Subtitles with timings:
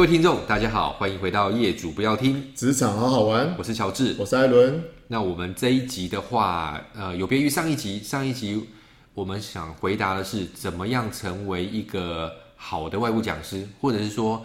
[0.00, 3.54] 各位听众，大家好，欢迎回到业主不要听职场好好玩。
[3.58, 4.82] 我是乔治，我是艾伦。
[5.08, 8.66] 那我们这一集的话，呃，有别于上一集，上一集
[9.12, 14.42] 我们想回答的是怎么样成为一个好的外部讲师，或者是说，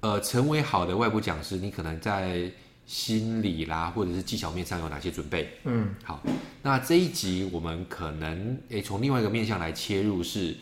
[0.00, 2.52] 呃，成为好的外部讲师，你可能在
[2.84, 5.56] 心理啦，或者是技巧面上有哪些准备？
[5.64, 6.22] 嗯，好，
[6.60, 10.54] 那这一集我们可能诶从另外一个面向来切入是。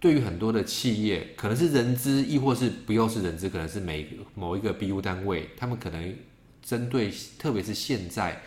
[0.00, 6.14] 对于很多的企业，可能是人资，亦或是不又是人资，可能是每某一个 BU 单位，他们可能
[6.62, 8.40] 针对，特别是现在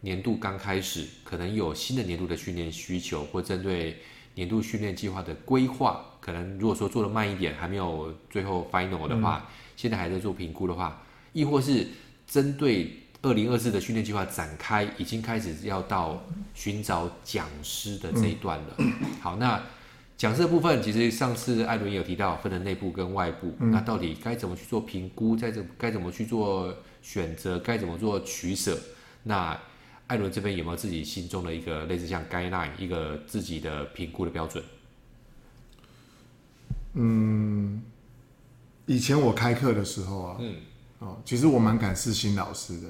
[0.00, 3.98] 年度刚开始，可能有新的年度的训练需求，或针对
[4.34, 11.86] 年度训练计划的规划，可能如果说做得慢一点，还没有最后 final 的话，嗯、现在还在做评估的话，亦或是
[12.26, 16.20] 针对二零二四的训练计划展开，已经开始要到
[16.52, 18.74] 寻找讲师的这一段了。
[18.78, 19.62] 嗯、好，那。
[20.16, 23.54] 讲师的部分，其实上次艾伦也有提到，分了内部跟外部。
[23.60, 25.36] 嗯、那到底该怎么去做评估？
[25.36, 27.58] 该怎该怎么去做选择？
[27.58, 28.78] 该怎么做取舍？
[29.24, 29.58] 那
[30.06, 34.64] 艾伦这边有没有自己心中的一个类似像 guideline 一个自己的评估的标准？
[36.94, 37.82] 嗯，
[38.86, 40.54] 以前我开课的时候啊，嗯，
[41.00, 42.88] 哦，其实我蛮敢试新老师的，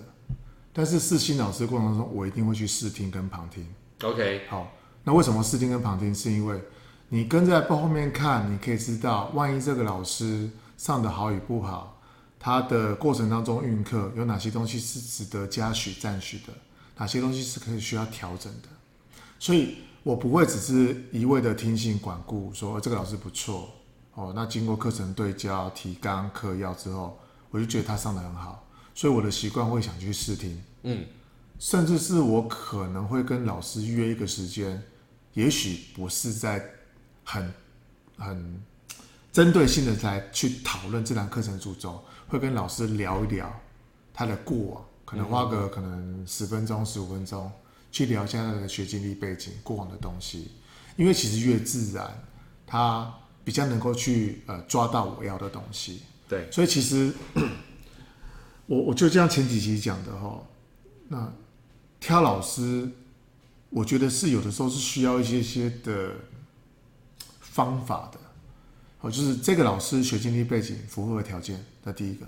[0.73, 3.67] 但是试新老师的过程中，我一定会去试听跟旁听。
[4.03, 6.15] OK，好，那为什么试听跟旁听？
[6.15, 6.61] 是因为
[7.09, 12.03] 你跟在后面看，你可以知道，万一这个老师上的好与不好，
[12.37, 16.53] 他的过程当中运课有哪些东西是值得嘉许赞许的，
[16.97, 18.69] 哪些东西是可以需要调整的。
[19.39, 23.71] 所以我不会只是一味的听信管顾，说这个老师不错
[24.15, 24.33] 哦。
[24.35, 27.17] 那经过课程对焦、提纲、课要之后，
[27.51, 31.05] 我就觉得他上的很好，所以我的习惯会想去试听，嗯，
[31.61, 34.83] 甚至是我可能会跟老师约一个时间，
[35.35, 36.73] 也许不是在。
[37.27, 37.53] 很
[38.17, 38.63] 很
[39.33, 43.53] 针对性的来去讨论这堂课程主轴，会跟老师聊一聊
[44.15, 47.51] 他的过往，可能花个可能十分钟、十五分钟
[47.91, 50.53] 去聊一下他的学经历背景、过往的东西。
[50.97, 52.23] 因为其实越自然，
[52.65, 53.13] 他
[53.45, 56.03] 比较能够去呃抓到我要的东西。
[56.29, 57.13] 对，所以其实
[58.67, 60.41] 我我就像前几集讲的哈，
[61.09, 61.33] 那
[61.99, 62.89] 挑老师，
[63.69, 66.15] 我觉得是有的时候是需要一些些的。
[67.57, 68.19] 方法的，
[69.01, 72.27] 哦，就是这个老师学经历背景符合的条件，那第一个。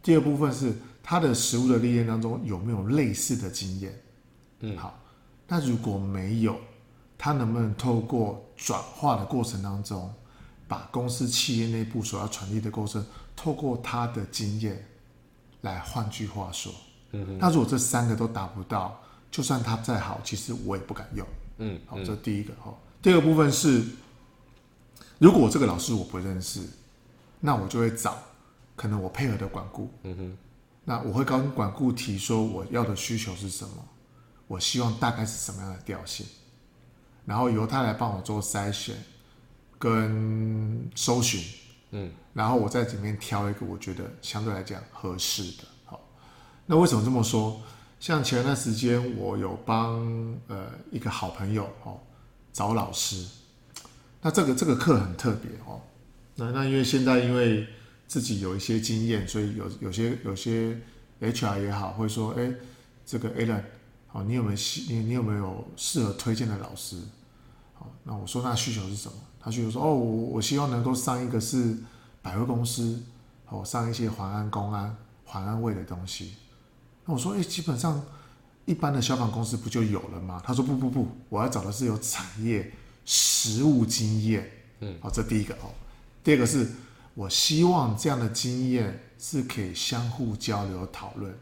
[0.00, 3.92] 第二部分是他的实务的历练当中有没有类似的经验，
[4.60, 4.96] 嗯，好。
[5.48, 6.56] 那如果没有，
[7.18, 10.08] 他能不能透过转化的过程当中，
[10.68, 14.86] 把公司企业内部所要传递的过程，透过他的经验
[15.62, 16.72] 来，换句话说，
[17.10, 18.96] 嗯哼，那如果这三个都达不到，
[19.28, 21.26] 就算他再好，其实我也不敢用，
[21.58, 22.72] 嗯，好，这第一个哈。
[23.02, 23.84] 第二个部分是。
[25.18, 26.60] 如果我这个老师我不认识，
[27.40, 28.18] 那我就会找
[28.74, 29.90] 可能我配合的管顾。
[30.02, 30.38] 嗯哼，
[30.84, 33.72] 那我会跟管顾提说我要的需求是什么，
[34.46, 36.26] 我希望大概是什么样的调性，
[37.24, 38.94] 然后由他来帮我做筛选
[39.78, 41.42] 跟搜寻。
[41.92, 45.64] 嗯，然后我在里面挑一个我觉得相对来讲合适的。
[45.84, 46.00] 好，
[46.66, 47.60] 那为什么这么说？
[47.98, 50.04] 像前段时间我有帮
[50.48, 51.98] 呃一个好朋友哦
[52.52, 53.26] 找老师。
[54.26, 55.80] 那这个这个课很特别哦，
[56.34, 57.64] 那那因为现在因为
[58.08, 60.76] 自己有一些经验，所以有有些有些
[61.20, 62.52] HR 也好，会说，哎，
[63.04, 63.62] 这个 Alan，
[64.08, 66.96] 好，你有没有你你有没有适合推荐的老师？
[67.74, 69.14] 好，那我说那需求是什么？
[69.38, 71.76] 他需求说，哦，我我希望能够上一个是
[72.20, 73.00] 百货公司，
[73.48, 74.92] 哦，上一些环安、公安、
[75.24, 76.32] 环安卫的东西。
[77.04, 78.02] 那我说，哎，基本上
[78.64, 80.42] 一般的消防公司不就有了吗？
[80.44, 82.72] 他说，不不不，我要找的是有产业。
[83.06, 84.50] 实务经验，
[84.80, 85.72] 嗯，好，这第一个哦。
[86.22, 86.68] 第二个是
[87.14, 91.32] 我希望这样的经验是可以相互交流讨论，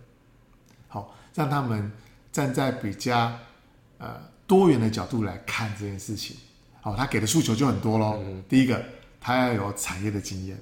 [0.86, 1.90] 好，让他们
[2.30, 3.36] 站在比较
[3.96, 6.36] 呃多元的角度来看这件事情。
[6.82, 8.22] 好，他给的诉求就很多喽。
[8.22, 8.84] 嗯，第一个，
[9.18, 10.58] 他要有产业的经验；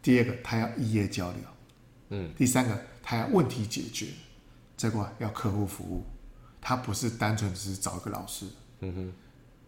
[0.00, 1.40] 第二个，他要异业交流；
[2.08, 4.06] 嗯，第三个，他要问题解决；
[4.74, 6.02] 再过来要客户服务，
[6.62, 8.46] 他不是单纯只是找一个老师。
[8.80, 9.12] 嗯哼。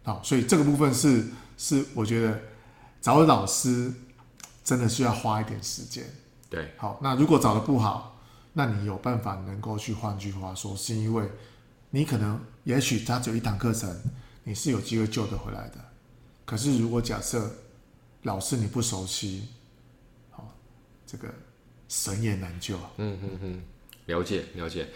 [0.03, 1.27] 好，所以这个部分是
[1.57, 2.41] 是我觉得
[2.99, 3.93] 找老师
[4.63, 6.03] 真的需要花一点时间。
[6.49, 8.19] 对，好，那如果找的不好，
[8.53, 11.29] 那你有办法能够去换句话说，是因为
[11.91, 13.95] 你可能也许他只有一堂课程，
[14.43, 15.75] 你是有机会救得回来的。
[16.45, 17.49] 可是如果假设
[18.23, 19.47] 老师你不熟悉，
[20.31, 20.51] 好，
[21.05, 21.31] 这个
[21.87, 22.75] 神也难救。
[22.97, 23.63] 嗯嗯嗯，
[24.07, 24.89] 了解了解。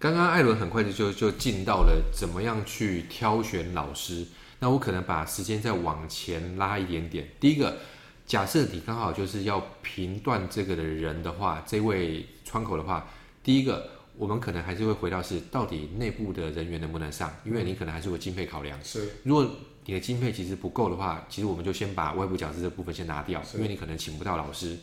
[0.00, 4.26] 刚刚艾伦很快就就进到了怎么样去挑选老师。
[4.60, 7.28] 那我可能把时间再往前拉一点点。
[7.38, 7.78] 第一个，
[8.26, 13.08] 假设你刚好就是要评断这个的人的话，这位窗口的话，
[13.42, 18.78] 第一个我们可能还是会回到是到底内部的人员能不能上，因为你可能还是会经费考量。
[18.82, 19.48] 是，如果
[19.84, 24.76] 你的经费其实不够的话，其实我们就先把外部讲师这部分先拿掉，因为你可能请不到老师。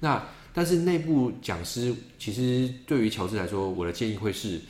[0.00, 0.22] 那
[0.54, 4.60] 但是内部讲师其实对于乔治来说，我的建议会是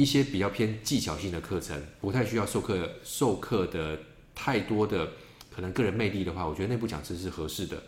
[0.00, 4.00] 一些比较偏技巧性的课程，不太需要授课授课的
[4.34, 5.10] 太多的
[5.54, 7.82] 可能个人魅力的话，我觉得内部讲师是合适的。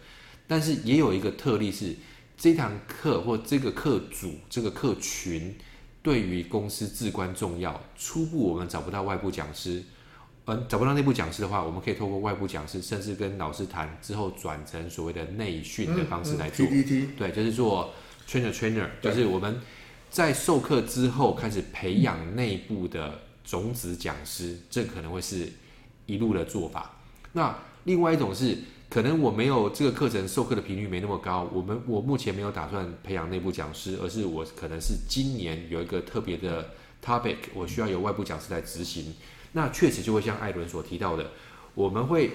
[0.46, 1.96] 但是也有一个特例是，
[2.36, 5.56] 这堂课或这个课组这个课群
[6.02, 7.82] 对于公司至关重要。
[7.96, 9.82] 初步我们找不到外部讲师。
[10.44, 16.66] 嗯，找不到内部讲师的话，我们可以透过外部讲师，甚至跟老师谈之后，转成所谓的内训的方式来做。
[16.66, 17.94] 嗯嗯、PPT 对，就是做
[18.28, 19.60] trainer trainer，就是我们
[20.12, 25.50] 在授课之后开始培养内部的种子讲师，这可能会是
[26.04, 26.96] 一路的做法。
[27.32, 28.58] 那另外一种是，
[28.90, 36.72] 可能我没有这个课程授课的频率没那么高，我们我目前没有打算培养内部讲师，而是我可能是今年有一个特别的
[37.02, 39.14] topic，我需要由外部讲师来执行。
[39.52, 41.30] 那确实就会像艾伦所提到的，
[41.74, 42.32] 我们会，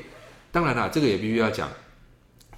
[0.52, 1.70] 当然啦，这个也必须要讲。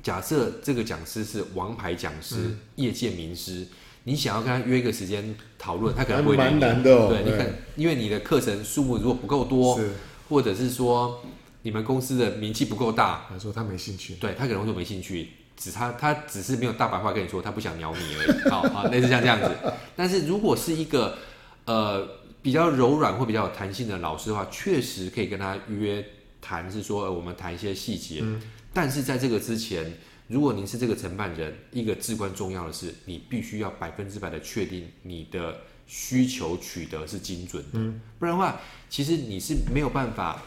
[0.01, 3.67] 假设这个讲师是王牌讲师、嗯、业界名师，
[4.09, 7.09] 你想要跟他约一个时间讨论，他可能会蛮难的、哦。
[7.09, 9.79] 对，你看，因为你的课程数目如果不够多，
[10.27, 11.23] 或者是说
[11.61, 18.29] 你们公司的名气不够大，他说他没兴趣，对他可能会说没兴趣，只他他只是没有大白话跟你说，他不想鸟你而已。
[18.49, 19.49] 好啊，类似像这样子。
[19.95, 21.17] 但是如果是一个
[21.65, 22.17] 呃。
[22.41, 26.01] 比较柔软或比较有弹性的老师的话，确实可以跟他约
[26.39, 28.21] 谈，是说我们谈一些细节。
[28.21, 28.41] 嗯。
[28.71, 29.97] 但是在这个之前，
[30.29, 37.71] 如果您是这个承办人，一个至关重要的是，你必须要百分之百的确定你的需求取得是精准的。
[37.73, 37.99] 嗯。
[38.17, 40.41] 不然的话，其实你是没有办法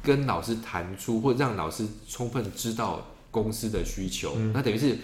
[0.00, 4.34] 跟老师谈出，或让老师充分知道公司的需求。
[4.36, 4.52] 嗯。
[4.52, 4.96] 那等于是。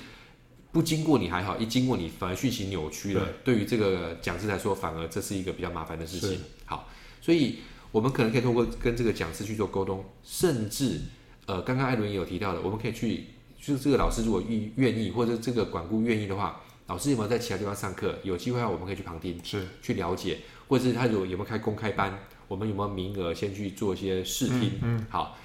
[0.71, 3.27] 不经过你还好，一经过你反而讯息扭曲了。
[3.43, 6.39] 对于这个讲师来说，反而这是一个比较麻烦的事情。
[6.67, 6.87] 好，
[7.23, 7.61] 所以
[7.91, 11.01] 我们可能可以通过跟这个讲师去做沟通，甚至
[11.47, 13.25] 呃，刚刚艾伦也有提到的，我们可以去，
[13.61, 18.19] 就是这个老师如果愿愿意，或者这个管顾愿意的话，老师有没有在其他地方上课？
[18.23, 20.39] 有机会的话，我们可以去旁听，是去了解，
[20.69, 24.73] 或者是他有有没有开公开班，我们有没有名额，先去做一些试听。
[24.83, 25.37] 嗯，嗯，好，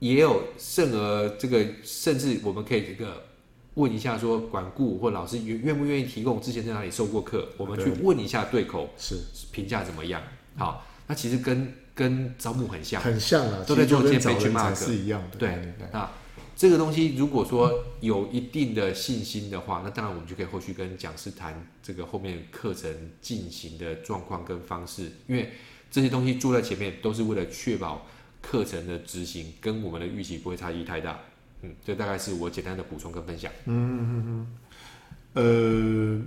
[0.00, 3.22] 也有甚而这个，甚至我们可以这个。
[3.76, 9.18] 问一下，说管顾或老师愿愿不愿意提供之前在哪里受过课，我们去问一下对口是
[9.52, 10.22] 评价怎么样？
[10.56, 15.36] 好，那其实跟跟招募很像，很像啊，都在做这些 benchmark 是一样的。
[15.36, 16.08] 对，那
[16.56, 25.52] 这个东西如果说有一定的信心的话，那当然我们就可以后续跟讲师谈这个后面课程进行的状况跟方式，因为
[25.90, 28.06] 这些东西做在前面都是为了确保
[28.40, 31.18] 课程的执行跟我们的预期不会差异太大。
[31.62, 33.52] 嗯，这大概是我简单的补充跟分享。
[33.66, 34.46] 嗯嗯
[35.34, 36.26] 嗯，呃，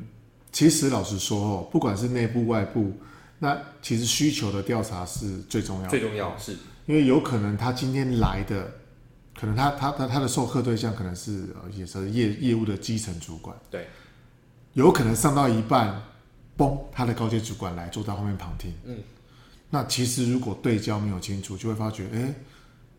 [0.51, 2.93] 其实老实说哦，不管是内部外部，
[3.39, 5.89] 那其实需求的调查是最重要的。
[5.89, 6.55] 最重要是，
[6.85, 8.71] 因为有可能他今天来的，
[9.39, 13.55] 可能他他他他的授课对象可能是也是业业务的基层主管。
[13.69, 13.87] 对，
[14.73, 16.01] 有可能上到一半，
[16.57, 18.73] 嘣，他的高阶主管来坐在后面旁听。
[18.85, 18.97] 嗯，
[19.69, 22.33] 那其实如果对焦没有清楚，就会发觉，哎。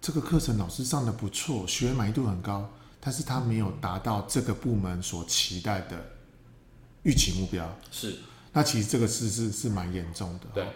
[0.03, 2.67] 这个课程老师上的不错，学员满意度很高，
[3.01, 6.03] 但是他没有达到这个部门所期待的
[7.03, 7.71] 预期目标。
[7.91, 8.17] 是，
[8.51, 10.47] 那其实这个事是是蛮严重的。
[10.55, 10.67] 对，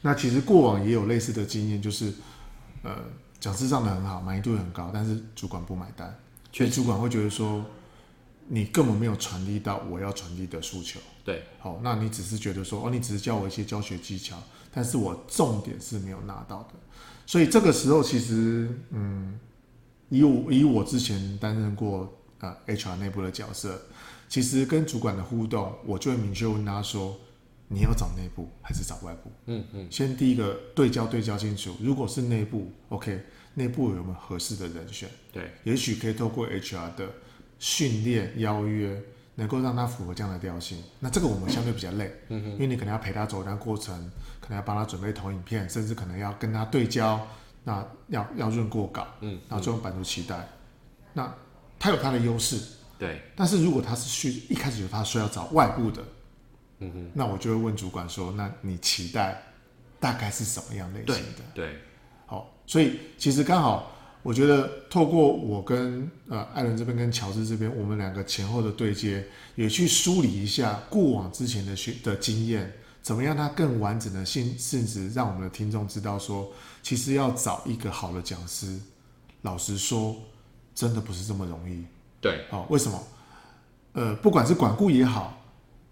[0.00, 2.10] 那其实过往也有类似的经验，就是
[2.82, 2.96] 呃，
[3.40, 6.14] 讲师上的很好，满意度很高，但是主管不买单，
[6.52, 7.64] 所以主管会觉得说，
[8.48, 11.00] 你根本没有传递到我要传递的诉求。
[11.24, 14.36] 对，好，那你只是觉得说，哦，你只是教我一些教学技巧，
[14.72, 16.74] 但是我重点是没有拿到的。
[17.24, 19.38] 所以这个时候，其实，嗯，
[20.08, 23.80] 以我以我之前担任过呃 HR 内部的角色，
[24.28, 27.16] 其实跟主管的互动，我就会明确问他说，
[27.72, 29.30] 你要找内部还是找外部？
[29.46, 29.86] 嗯嗯。
[29.90, 33.22] 先第一个对焦对焦清楚，如果是内部，OK，
[33.54, 35.08] 内部有没有合适的人选？
[35.32, 37.08] 对，也许可以透过 HR 的
[37.58, 39.00] 训练邀约。
[39.36, 43.94] 能够让他符合这样的调性，那这个我们相对比较累，嗯哼，因为你可能要陪他走一段过程，
[44.38, 47.26] 可能要帮他准备投影片，甚至可能要跟他对焦，
[47.64, 50.46] 那要要润过稿，嗯，然后最后满足期待，
[51.14, 51.32] 那
[51.78, 52.60] 他有他的优势，
[52.98, 56.02] 对，但是如果他是需一开始有他说要找外部的，
[56.80, 59.40] 嗯哼，那我就会问主管说，那你期待
[59.98, 61.44] 大概是什么样类型的？
[61.54, 61.78] 对，
[62.26, 63.92] 好，所以其实刚好。
[64.22, 72.70] 我觉得透过我跟呃艾伦这边跟乔治这边，我们两个前后的对接，也去梳理一下过往之前的学的经验，
[73.00, 78.78] 怎么样它更完整的性，甚至让我们的听众知道说，其实要找一个好的讲师，
[79.40, 80.14] 老实说，
[80.74, 81.82] 真的不是这么容易。
[82.20, 83.02] 对，好、哦，为什么？
[83.94, 85.39] 呃，不管是管顾也好，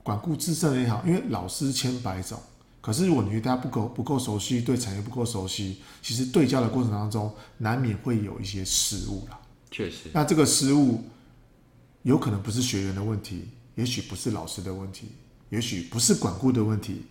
[0.09, 2.41] 管顾自身也好，因为老师千百种。
[2.81, 9.39] 可是如果你对大家不够不够熟悉，对产业不够熟悉，其实对焦的过程当中，难免会有一些失误啦。
[9.71, 11.05] 确实，那这个失误
[12.05, 15.09] 有可能不是学员的问题，也许不是老师的问题，
[15.51, 17.05] 也许不是管顾的问题，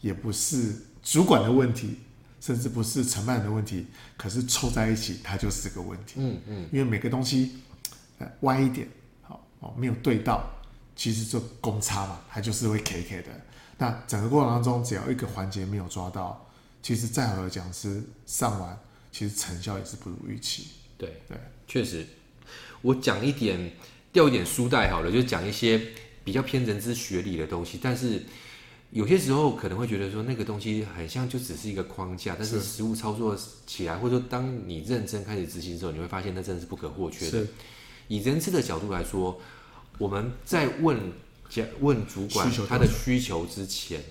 [0.00, 1.98] 也不是主管的问题，
[2.40, 3.86] 甚至不是承办人的问题。
[4.16, 6.14] 可是凑在一起，它就是个问题。
[6.16, 7.52] 嗯嗯，因为每个东西，
[8.18, 8.88] 呃，歪一点，
[9.20, 10.44] 好哦，没有对到，
[10.94, 13.28] 其实就公差嘛，它就是会 K K 的。
[13.78, 16.48] 那整个过程当中，只要一个环节没有抓到，
[16.82, 18.78] 其实再好的讲师上完，
[19.10, 20.68] 其实成效也是不如预期。
[20.96, 22.06] 对对，确实。
[22.80, 23.72] 我讲一点，
[24.12, 25.80] 掉一点书袋好了，就讲一些
[26.22, 27.78] 比较偏人之学理的东西。
[27.82, 28.22] 但是
[28.90, 37.46] 有些时候可能会觉得说，那个东西很像就只是一个框架，但是实务操作起来，或者说当你认真开始执行之后，你会发现那真的是不可或缺的。
[38.08, 39.40] 以人资的角度来说，
[39.98, 40.98] 我们在问。
[41.80, 44.02] 问主管他的需求之前，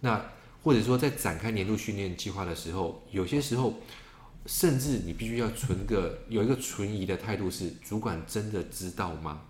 [0.00, 0.20] 那
[0.64, 3.78] 或者说在展开年度训练计划的时候，有些时候
[4.46, 9.42] 甚至你必须要存个有一个存疑的态度，是主管真的知道吗？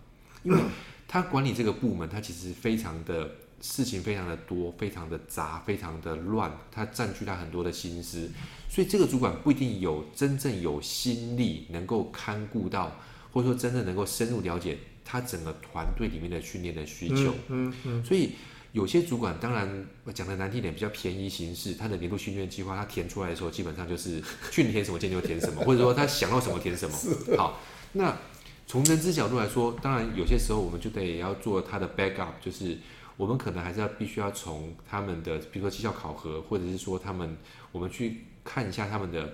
[0.43, 0.61] 因为
[1.07, 3.31] 他管理这个部门，他其实非常的
[3.63, 8.31] 事情非常的多，非常的杂，非常的乱，他占据他很多的心思，
[8.69, 12.95] 所以这个主管不一定有真正有心力能够看顾到，
[13.33, 14.77] 或者说真正能够深入了解。
[15.11, 18.33] 他整个团队里面的训练的需求，嗯嗯，嗯，所以
[18.73, 21.73] 有些主管当然讲的难听点，比较便宜形式。
[21.73, 26.95] 他的年度训练计划，他填出来的时候，基本上就是去年填什么，今年就填什么， 或者说他想要什么填什么。
[27.39, 27.59] 好，
[27.93, 28.15] 那
[28.67, 32.77] 从人资角度来说，当然有些时候我们就得也要做他的 backup，就是
[33.17, 37.35] 我们可能还是要必须要从他们的，比如说绩效考核，或者是说他们，
[37.73, 39.33] 我们去看一下他们的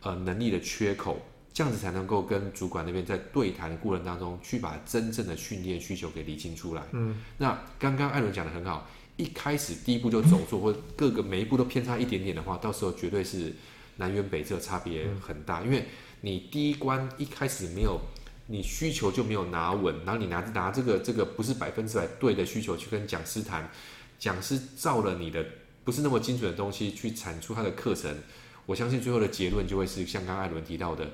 [0.00, 1.20] 呃能力的缺口。
[1.54, 6.82] 这样子才能够跟主管那边在对谈的过程当中，去把真正的训练需求给理清出来。
[6.92, 13.52] 嗯，那刚刚艾伦讲的很好，一开始第一步就走错，或各个每一步都偏差一点点的话，到时候绝对是
[13.96, 15.60] 南辕北辙，差别很大。
[15.62, 15.84] 因为
[16.22, 18.00] 你第一关一开始没有，
[18.46, 23.70] 你需求就没有拿稳，然后你拿拿这个这个不是百分之百对的需求去跟讲师谈，
[24.18, 25.44] 讲师照了你的
[25.84, 28.16] 不是那么精准的东西去产出他的课程，
[28.64, 31.10] 我相信最后的结论就会是像刚刚艾伦提到的。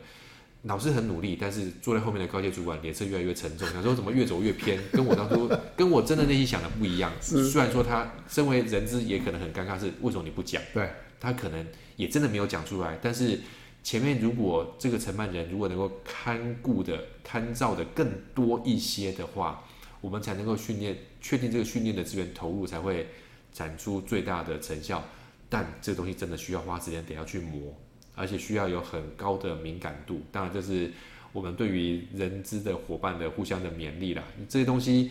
[0.63, 7.13] 老师很努力，但是坐在后面的高阶主管脸色越来越沉重， 想说怎么越走越偏，跟我当初跟我真的内心想的不一样。
[7.21, 10.61] 虽然说他身为人资也可能很尴尬，是为什么你不讲？
[10.75, 11.65] 对，他可能
[11.97, 12.99] 也真的没有讲出来。
[13.01, 13.41] 但是
[13.85, 19.65] 前面如果这个承办人如果能够看顾的、看照的更多一些的话，
[20.01, 23.07] 我们才能够训练，确定这个训练的资源投入才会
[23.53, 25.05] 产出最大的成效。
[25.49, 27.75] 但这个东西真的需要花时间，得要去磨。
[28.19, 30.93] 而且需要有很高的敏感度，当然这是
[31.33, 34.25] 我们对于人资的伙伴的互相的勉励啦。
[34.49, 35.11] 这些东西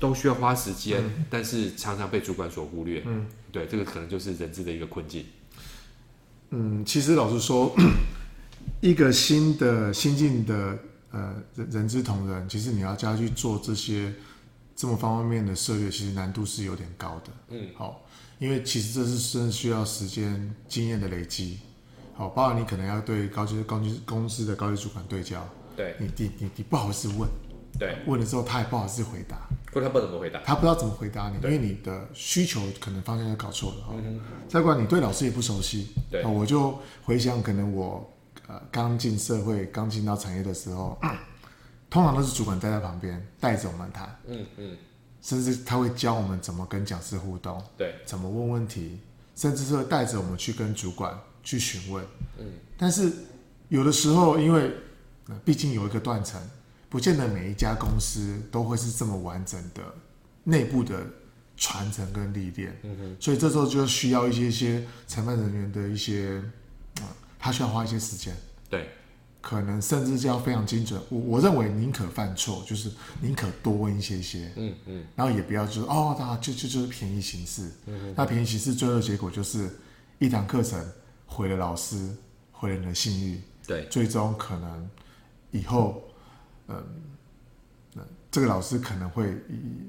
[0.00, 3.02] 都需要花时间，嗯，但是常常被主管所忽略。
[3.04, 5.26] 嗯，对，这个可能就是人资的一个困境。
[6.50, 7.74] 嗯，其实老实说，
[8.80, 10.78] 一个新的新进的
[11.10, 14.12] 呃人人资同仁，其实你要叫他去做这些
[14.74, 17.32] 这么方方面面的策略，其实难度是有点高的。
[17.50, 18.06] 嗯，好，
[18.38, 21.58] 因为其实这是真的需要时间经验的累积。
[22.16, 25.46] 好，包括你可能要对高级高级公司的高级主管对焦，
[25.76, 27.28] 对，你你你你不好意思问，
[27.78, 29.36] 对，问了之后他也不好意思回答，
[29.70, 33.94] 或者他不怎么回答，他不知道怎么回答你，因为你的需求可能方向就搞错了哈。
[33.98, 34.18] 嗯，
[34.48, 38.10] 再过来你对老师也不熟悉，对，我就回想可能我
[38.46, 40.98] 呃刚进社会、刚进到产业的时候，
[41.90, 44.76] 通常都是主管待在旁边带着我们谈，嗯嗯，
[45.20, 49.00] 甚至他会教我们怎么跟讲师互动，对，怎么问问题，
[49.34, 51.14] 甚至是会带着我们去跟主管。
[51.46, 52.04] 去询问，
[52.40, 52.44] 嗯，
[52.76, 53.12] 但是
[53.68, 54.72] 有的时候，因为
[55.44, 56.40] 毕竟有一个断层，
[56.88, 59.80] 不见得每一家公司都会是这么完整的
[60.42, 61.06] 内部的
[61.56, 66.42] 传承跟历练，嗯哼，所以这时候就需要一些一些承办人员的一些，
[67.38, 68.36] 他需要花一些时间，
[68.68, 68.88] 对，
[69.40, 71.00] 可能甚至是要非常精准。
[71.10, 77.70] 我我认为宁可犯错，就是宁可多问一些些，嗯嗯，然后也不要就是哦，那就就就是便宜行事，
[78.16, 79.70] 那便宜行事最后的结果就是
[80.18, 80.84] 一堂课程。
[81.26, 82.16] 毁了老师，
[82.52, 84.90] 毁了你的信誉，对，最终可能
[85.50, 86.02] 以后，
[86.68, 86.82] 嗯，
[87.96, 89.88] 嗯，这个老师可能会，嗯，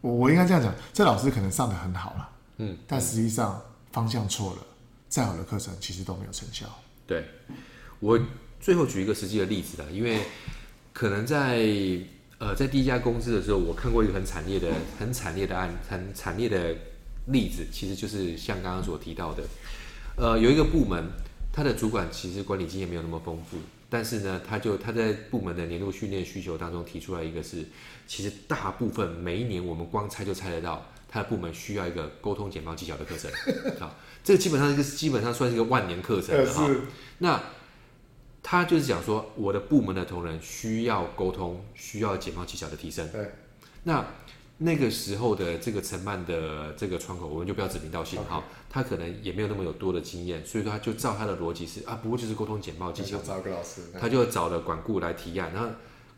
[0.00, 4.66] 我我应该这样讲，这老师可能上的很好了，嗯，但实际上方向错了，
[5.08, 6.66] 再好的课程其实都没有成效。
[7.06, 7.24] 对，
[7.98, 8.20] 我
[8.60, 10.20] 最后举一个实际的例子啦，因为
[10.92, 11.66] 可能在
[12.38, 16.76] 呃在第一家公司的时候，我看过一个很惨烈的、很惨烈的案、很惨烈的
[17.26, 19.42] 例子，其实就是像刚刚所提到的。
[20.16, 21.10] 呃，有一个部门，
[21.52, 23.56] 他的主管其实管理经验没有那么丰富，
[23.88, 27.64] 但是呢，他就他在部门的年度训练需求当中提出来一个是，
[28.06, 33.30] 其实大部分每一年我们光猜就猜得到，他的部门需要一个沟通简报技巧的课程
[33.80, 36.70] 啊，这个基本上一个基本上算是一个万年课程了哈。
[37.18, 37.42] 那
[38.42, 43.08] 他就是讲说，我的部门的同仁需要沟通，需要简报技巧的提升。
[43.10, 43.30] 对，
[43.84, 44.04] 那。
[44.58, 48.42] 那个时候的这个承办的这个窗口，我们就不要指名道姓哈，Okay.
[48.70, 55.68] 他可能也没有那么有多的经验，所以说他就照他的逻辑是啊，不过就是沟通简报技巧，找个老师，他就找了管顾来提案，然后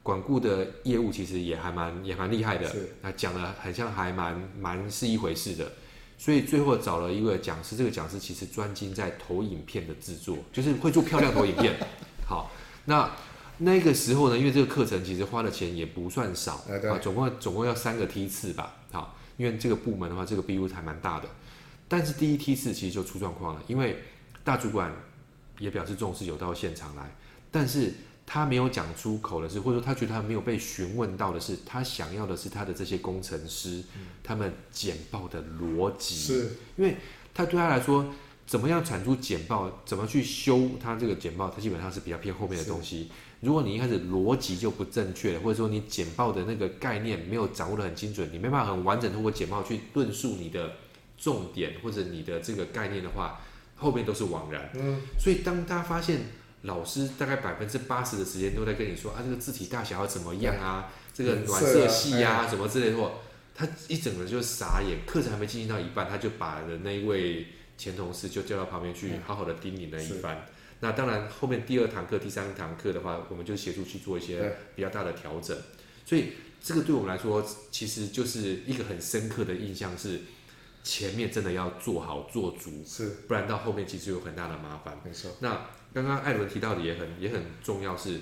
[0.02, 5.72] 管顾的业务其实也还蛮也蛮厉害的，那讲的很像还蛮蛮是一回事的，
[6.18, 11.76] 所以最后找了一个讲师，这个讲师其实专精在投影片的制作，就是会做漂亮投影片，
[12.28, 12.50] 好，
[12.84, 13.10] 那。
[13.58, 21.28] 那个时候呢，因为这个课程其实花的钱也不算少啊，总共总共要三个梯次吧，好，因为这个部门的话，这个 BU 还蛮大的，
[21.86, 23.98] 但是第一梯次其实就出状况了，因为
[24.42, 24.92] 大主管
[25.58, 27.14] 也表示重视，有到现场来，
[27.50, 27.94] 但是
[28.26, 36.56] 他没有讲出口的是，或者说他觉得他没有被询问到的是，他想要的是他的这些工程师，嗯、他们简报的逻辑，是。
[36.76, 36.96] 因为
[37.32, 38.12] 他对他来说，
[38.46, 43.10] 怎么样产出简报，怎么去修他这个简报，他基本上是比较偏后面的东西。
[43.44, 50.72] 如果你一开始逻辑就不正确，或者说你简报的那个概念没有掌握得很精准，你没办法很完整通过简报去论述你的
[51.18, 53.40] 重点或者你的这个概念的话，
[53.76, 54.70] 后面都是枉然。
[54.74, 56.20] 嗯，所以当大家发现
[56.62, 63.10] 老师大概百分之八十的时间都在跟你说啊，这个字体大小要怎么样啊，这个暖色系啊什么之类的，
[63.54, 67.46] 他一整个就傻眼，课程还没进行到一半，他就把的那一位
[67.76, 70.46] 前同事就叫到旁边去，好好的叮咛了一番。
[70.80, 75.56] 那当然，后面第二堂课、第三堂课的话，我们就协助去做一些比较大的调整。
[76.04, 80.20] 所以这个对我们来说，其实就是一个很深刻的印象是，
[80.82, 84.98] 前面真的要做好做足，是，不然到后面其实有很大的麻烦。
[85.02, 85.30] 没错。
[85.40, 88.20] 那刚刚艾伦提到的也很也很重要，是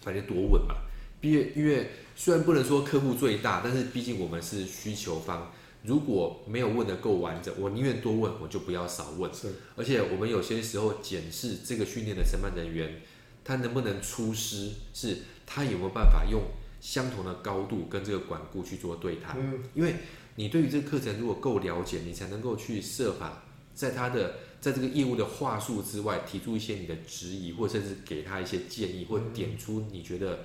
[0.00, 0.74] 反正多稳嘛。
[1.20, 5.52] 因为因为虽然不能说客户最大，但是毕竟我们是需求方。
[5.82, 9.32] 如果没有问的够完整，我宁愿多问，我就不要少问。
[9.32, 13.00] 是，而且我们有些时候检视这个训练的承办人员，
[13.44, 16.42] 他能不能出师，是他有没有办法用
[16.80, 19.36] 相同的高度跟这个管顾去做对谈。
[19.38, 19.94] 嗯，因为
[20.34, 30.40] 你对于这个课程如果够了解，你才能够去设法在他的在这个业务的话术之外，提出一些你的质疑，或甚至给他一些建议，或点出你觉得。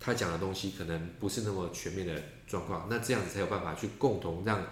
[0.00, 4.62] 他讲的东西可能不是那么全面的状况，那这样子才有办法去共同让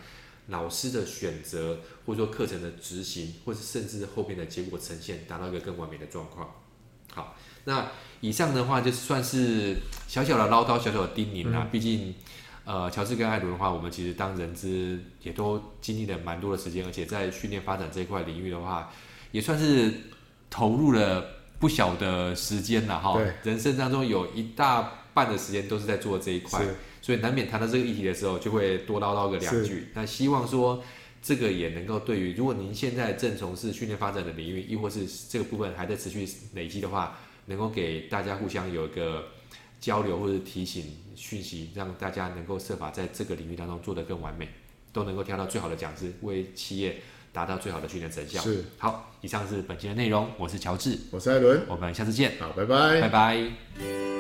[0.49, 6.49] 老师的选择，或者说课程的执行，或者甚至后面的结果呈现，达到一个更完美的状况。
[7.15, 7.89] 好，那
[8.21, 11.67] 以上的话就算是小小的唠叨，小小的叮咛啦。
[11.73, 12.15] 毕竟，
[12.65, 18.93] 呃，乔治跟艾伦的话，我们其实当人资也都经历了蛮多的时间，而且在训练发展这一块领域的话，
[19.31, 19.93] 也算是
[20.51, 21.25] 投入了
[21.59, 23.15] 不小的时间了哈。
[23.15, 24.99] 对，人生当中有一大。
[25.15, 26.65] 半的时间都是在做这一块，
[27.03, 29.89] 所以难免谈到这个议题的时候，就会多唠叨个两句。
[29.93, 30.83] 那希望说
[31.21, 39.25] 这个也能够对于，如果您现在正从事训练发展的领域，亦或是这个部分还在持续累积的话，能够给大家互相有一个
[39.81, 44.49] 交流或者提醒讯息，让大家能够设法在这个领域当中做得更完美，
[44.93, 46.99] 都能够挑到最好的讲师，为企业
[47.33, 48.41] 达到最好的训练成效。
[48.41, 54.12] 是，好，以上是本期的内容，我是乔治，我是艾伦，我们下次见，好，拜拜，拜拜。